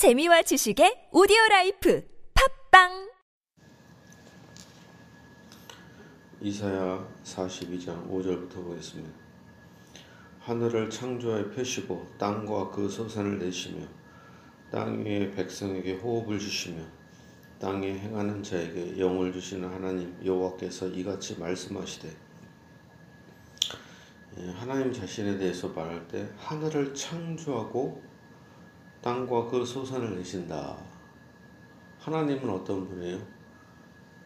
[0.00, 2.02] 재미와 지식의 오디오 라이프
[2.70, 3.10] 팝빵
[6.40, 9.10] 이사야 42장 5절부터 보겠습니다.
[10.38, 13.86] 하늘을 창조하여 펴시고 땅과 그 소산을 내시며
[14.72, 16.82] 땅 위의 백성에게 호흡을 주시며
[17.58, 22.08] 땅에 행하는 자에게 영을 주시는 하나님 여호와께서 이같이 말씀하시되
[24.38, 28.08] 예, 하나님 자신에 대해서 말할 때 하늘을 창조하고
[29.02, 30.76] 땅과 그 소산을 내신다.
[31.98, 33.18] 하나님은 어떤 분이에요?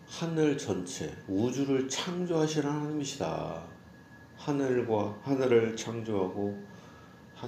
[0.06, 3.62] 하늘 전체, 우주를 창조하시는 하나님이시다.
[4.36, 6.62] 하늘과 하늘을 창조하고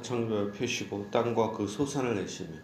[0.02, 2.56] 창조하여 펴시고 땅과 그 소산을 내시며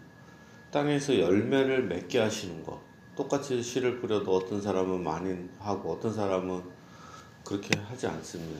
[0.71, 2.81] 땅에서 열매를 맺게 하시는 것.
[3.15, 6.63] 똑같이 씨를 뿌려도 어떤 사람은 많이 하고 어떤 사람은
[7.45, 8.59] 그렇게 하지 않습니다.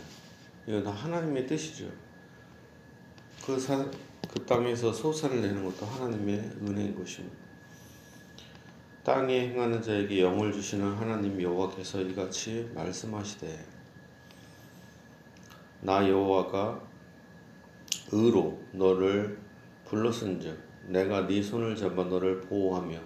[0.68, 1.86] 이건 다 하나님의 뜻이죠.
[3.44, 3.84] 그, 사,
[4.34, 7.38] 그 땅에서 소산을 내는 것도 하나님의 은혜인 것입니다.
[9.04, 13.64] 땅에 행하는 자에게 영을 주시는 하나님 여호와께서 이같이 말씀하시되
[15.82, 16.82] 나 여호와가
[18.12, 19.38] 의로 너를
[19.86, 23.00] 불렀은즉 내가 네 손을 잡아 너를 보호하며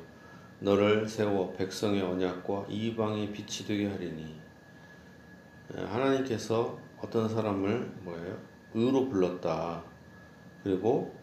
[0.61, 4.39] 너를 세워 백성의 언약과 이방의 빛이 되게 하리니
[5.75, 8.37] 하나님께서 어떤 사람을 뭐예요?
[8.73, 9.83] 의로 불렀다.
[10.63, 11.16] 그리고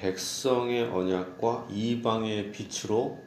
[0.00, 3.18] 백성의 언약과 이방의 빛으로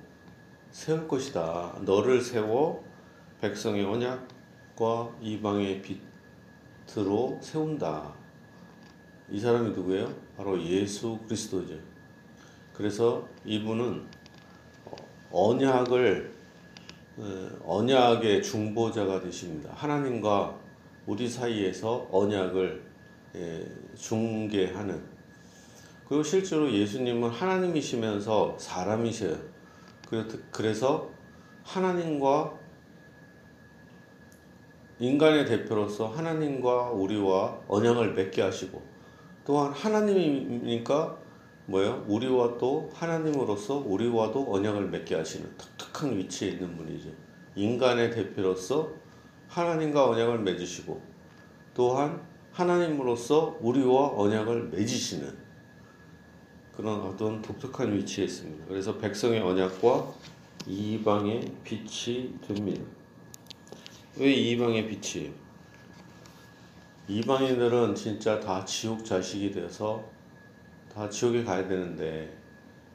[0.71, 1.77] 세울 것이다.
[1.85, 2.83] 너를 세워
[3.39, 5.83] 백성의 언약과 이방의
[6.87, 8.11] 빛으로 세운다.
[9.29, 10.11] 이 사람이 누구예요?
[10.35, 11.75] 바로 예수 그리스도죠.
[12.73, 14.07] 그래서 이분은
[15.31, 16.33] 언약을
[17.17, 19.71] 어, 언약의 중보자가 되십니다.
[19.75, 20.57] 하나님과
[21.05, 22.83] 우리 사이에서 언약을
[23.35, 25.12] 예, 중개하는
[26.07, 29.37] 그리고 실제로 예수님은 하나님이시면서 사람이셔요.
[30.51, 31.09] 그래서
[31.63, 32.53] 하나님과
[34.99, 38.81] 인간의 대표로서 하나님과 우리와 언약을 맺게 하시고
[39.45, 41.17] 또한 하나님이니까
[41.65, 42.05] 뭐예요?
[42.07, 47.09] 우리와 또 하나님으로서 우리와도 언약을 맺게 하시는 독특한 위치에 있는 분이죠.
[47.55, 48.91] 인간의 대표로서
[49.47, 51.01] 하나님과 언약을 맺으시고
[51.73, 52.21] 또한
[52.51, 55.42] 하나님으로서 우리와 언약을 맺으시는
[56.75, 58.65] 그런 어떤 독특한 위치에 있습니다.
[58.67, 60.11] 그래서 백성의 언약과
[60.65, 62.83] 이방의 빛이 됩니다.
[64.17, 65.31] 왜 이방의 빛이에요?
[67.07, 70.03] 이방인들은 진짜 다 지옥 자식이 되어서
[70.93, 72.37] 다 지옥에 가야 되는데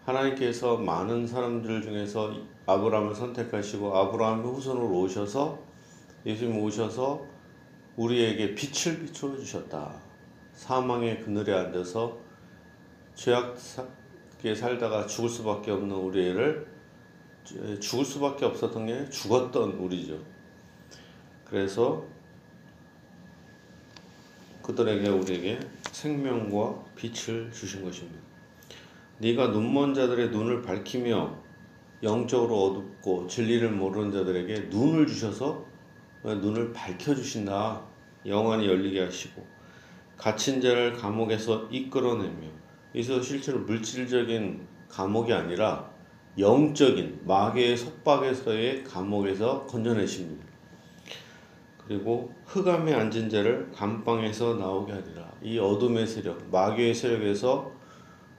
[0.04, 2.34] 하나님께서 많은 사람들 중에서
[2.66, 5.58] 아브라함을 선택하시고 아브라함의 후손으로 오셔서
[6.24, 7.24] 예수님 오셔서
[7.96, 10.00] 우리에게 빛을 비춰 주셨다.
[10.54, 12.18] 사망의 그늘에 앉아서
[13.18, 16.66] 죄악게 살다가 죽을 수밖에 없는 우리를
[17.80, 20.20] 죽을 수밖에 없었던 게 죽었던 우리죠.
[21.44, 22.04] 그래서
[24.62, 25.58] 그들에게 우리에게
[25.90, 28.20] 생명과 빛을 주신 것입니다.
[29.18, 31.36] 네가 눈먼 자들의 눈을 밝히며
[32.04, 35.66] 영적으로 어둡고 진리를 모르는 자들에게 눈을 주셔서
[36.22, 37.82] 눈을 밝혀 주신다.
[38.24, 39.44] 영안이 열리게 하시고
[40.16, 45.90] 갇힌 자를 감옥에서 이끌어내며 그래서 실제로 물질적인 감옥이 아니라
[46.38, 50.46] 영적인 마귀의 속박에서의 감옥에서 건져내십니다.
[51.86, 55.32] 그리고 흑암에 앉은 자를 감방에서 나오게 하리라.
[55.42, 57.72] 이 어둠의 세력, 마귀의 세력에서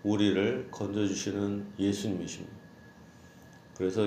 [0.03, 2.55] 우리를 건져주시는 예수님이십니다.
[3.75, 4.05] 그래서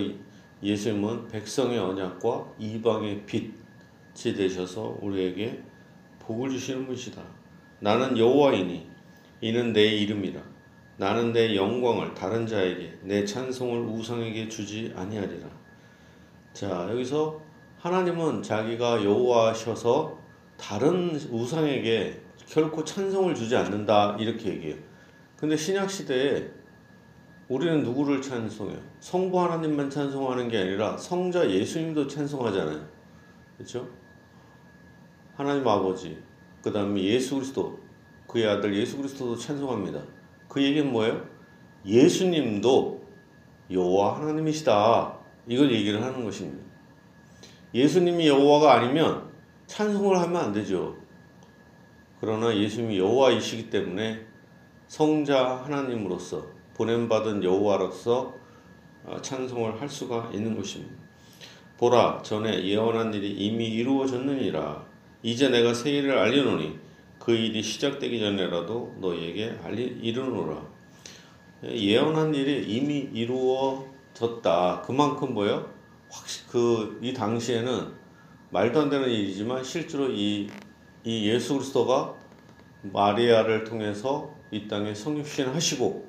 [0.63, 5.63] 예수님은 백성의 언약과 이방의 빛이 되셔서 우리에게
[6.21, 7.23] 복을 주시는 분이시다.
[7.81, 8.92] 나는 여호와이니
[9.43, 10.41] 이는 내 이름이라.
[10.97, 15.49] 나는 내 영광을 다른 자에게 내 찬송을 우상에게 주지 아니하리라.
[16.53, 17.43] 자 여기서
[17.79, 20.17] 하나님은 자기가 여호와셔서
[20.57, 24.77] 다른 우상에게 결코 찬송을 주지 않는다 이렇게 얘기해요.
[25.37, 26.49] 근데 신약 시대에
[27.49, 28.79] 우리는 누구를 찬송해요?
[29.01, 32.87] 성부 하나님만 찬송하는 게 아니라 성자 예수님도 찬송하잖아요.
[33.57, 33.89] 그렇죠?
[35.35, 36.23] 하나님 아버지,
[36.63, 37.82] 그 다음에 예수 그리스도,
[38.33, 40.03] 그의 아들 예수 그리스도도 찬송합니다.
[40.49, 41.23] 그 얘기는 뭐예요?
[41.85, 43.05] 예수님도
[43.71, 45.19] 여호와 하나님이시다.
[45.47, 46.65] 이걸 얘기를 하는 것입니다.
[47.75, 49.31] 예수님이 여호와가 아니면
[49.67, 50.97] 찬송을 하면 안 되죠.
[52.21, 54.25] 그러나 예수님이 여호와이시기 때문에
[54.87, 58.35] 성자 하나님으로서 보냄받은 여호와로서
[59.05, 60.95] 어, 찬송을 할 수가 있는 것입니다.
[61.77, 64.87] 보라 전에 예언한 일이 이미 이루어졌느니라
[65.23, 66.92] 이제 내가 새 일을 알리노니
[67.25, 70.61] 그 일이 시작되기 전에라도 너에게 알리 이르노라
[71.65, 74.83] 예언한 일이 이미 이루어졌다.
[74.85, 75.73] 그만큼 뭐요?
[76.11, 77.93] 확실 그이 당시에는
[78.51, 80.51] 말도 안 되는 일이지만 실제로 이,
[81.05, 82.17] 이 예수 그리스도가
[82.83, 86.09] 마리아를 통해서 이 땅에 성육신하시고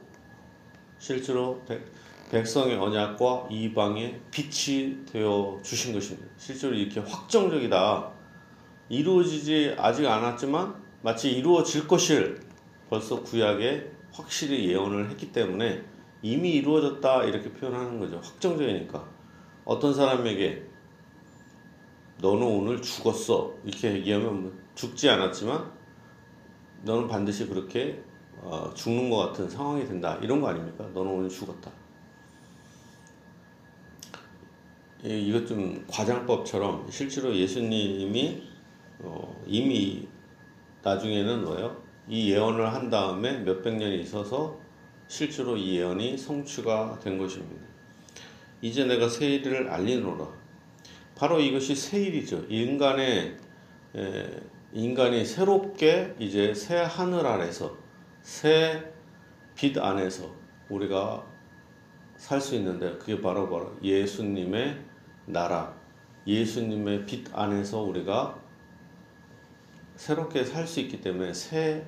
[0.98, 1.86] 실제로 백,
[2.32, 6.28] 백성의 언약과 이방의 빛이 되어 주신 것입니다.
[6.38, 8.12] 실제로 이렇게 확정적이다.
[8.90, 12.40] 이루어지지 아직 않았지만 마치 이루어질 것을
[12.90, 15.84] 벌써 구약에 확실히 예언을 했기 때문에
[16.22, 18.22] 이미 이루어졌다 이렇게 표현하는 거죠.
[18.24, 19.06] 확정적이니까
[19.66, 20.66] 어떤 사람에게
[22.22, 25.72] 너는 오늘 죽었어 이렇게 얘기하면 뭐 죽지 않았지만
[26.84, 28.02] 너는 반드시 그렇게
[28.38, 30.86] 어, 죽는 것 같은 상황이 된다 이런 거 아닙니까?
[30.94, 31.70] 너는 오늘 죽었다.
[35.04, 38.42] 이것 좀 과장법처럼 실제로 예수님이
[39.00, 40.08] 어, 이미
[40.84, 41.82] 나중에는 뭐예요?
[42.08, 44.60] 이 예언을 한 다음에 몇백 년이 있어서
[45.08, 47.64] 실제로 이 예언이 성취가 된 것입니다.
[48.62, 50.28] 이제 내가 새 일을 알리노라.
[51.16, 52.46] 바로 이것이 새 일이죠.
[52.50, 53.38] 인간의
[53.96, 54.42] 에,
[54.74, 57.78] 인간이 새롭게 이제 새 하늘 아래서
[58.22, 58.94] 새
[59.56, 60.34] 빛 안에서
[60.70, 61.24] 우리가
[62.18, 64.78] 살 수 있는데 그게 바로 바로 예수님의
[65.26, 65.76] 나라,
[66.26, 68.40] 예수님의 빛 안에서 우리가
[70.04, 71.88] 새롭게 살 수 있기 때문에 새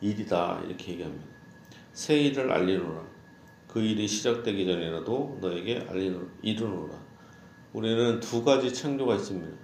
[0.00, 1.26] 일이다 이렇게 얘기합니다.
[1.92, 3.04] 새 일을 알리노라.
[3.68, 6.94] 그 일이 시작되기 전이라도 너에게 알리노 이르노라.
[7.74, 9.54] 우리는 두 가지 창조가 있습니다.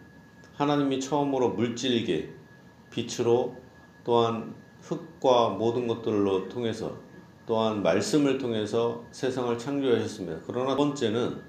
[0.56, 2.34] 하나님이 처음으로 물질계
[2.90, 3.56] 빛으로
[4.04, 7.00] 또한 흙과 모든 것들로 통해서
[7.46, 10.40] 또한 말씀을 통해서 세상을 창조하셨습니다.
[10.46, 11.40] 그러나 번째는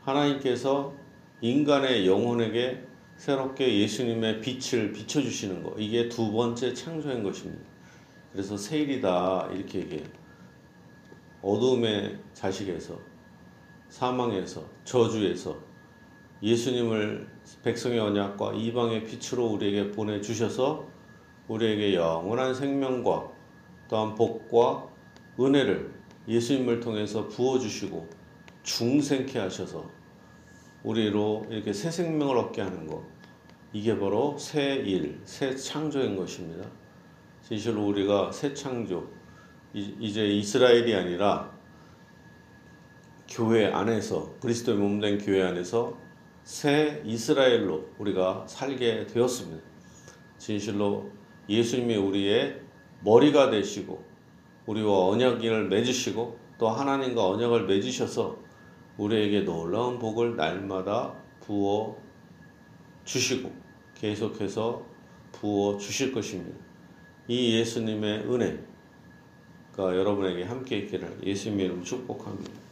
[0.00, 0.94] 하나님께서
[1.42, 5.74] 인간의 영혼에게 새롭게 예수님의 빛을 비춰주시는 것.
[5.78, 7.62] 이게 두 번째 창조인 것입니다.
[8.32, 9.50] 그래서 세일이다.
[9.52, 10.06] 이렇게 얘기해요.
[11.40, 12.98] 어둠의 자식에서,
[13.88, 15.56] 사망에서, 저주에서
[16.42, 17.28] 예수님을
[17.62, 20.88] 백성의 언약과 이방의 빛으로 우리에게 보내주셔서
[21.48, 23.30] 우리에게 영원한 생명과
[23.88, 24.88] 또한 복과
[25.38, 25.92] 은혜를
[26.26, 28.08] 예수님을 통해서 부어주시고
[28.62, 29.88] 중생케 하셔서
[30.84, 33.02] 우리로 이렇게 새 생명을 얻게 하는 것.
[33.72, 36.68] 이게 바로 새 일, 새 창조인 것입니다.
[37.42, 39.08] 진실로 우리가 새 창조,
[39.72, 41.52] 이제 이스라엘이 아니라
[43.28, 45.98] 교회 안에서, 그리스도의 몸된 교회 안에서
[46.44, 49.62] 새 이스라엘로 우리가 살게 되었습니다.
[50.38, 51.10] 진실로
[51.48, 52.60] 예수님이 우리의
[53.00, 54.04] 머리가 되시고,
[54.66, 58.43] 우리와 언약을 맺으시고, 또 하나님과 언약을 맺으셔서
[58.96, 61.96] 우리에게 놀라운 복을 날마다 부어
[63.04, 63.50] 주시고
[63.94, 64.84] 계속해서
[65.32, 66.56] 부어 주실 것입니다.
[67.26, 72.63] 이 예수님의 은혜가 여러분에게 함께 있기를 예수님의 이름 축복합니다.